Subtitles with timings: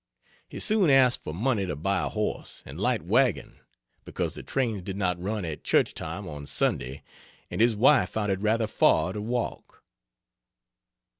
[0.49, 3.59] He soon asked for money to buy a horse and light wagon,
[4.03, 7.03] because the trains did not run at church time on Sunday
[7.51, 9.83] and his wife found it rather far to walk.